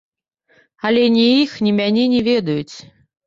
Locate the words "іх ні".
1.43-1.71